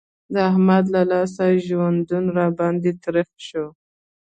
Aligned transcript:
د 0.33 0.35
احمد 0.49 0.85
له 0.95 1.01
لاسه 1.11 1.43
ژوندون 1.65 2.25
را 2.37 2.47
باندې 2.59 2.91
تريخ 3.03 3.29
شو. 3.47 3.65